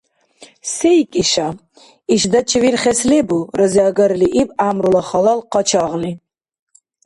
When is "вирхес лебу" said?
2.63-3.39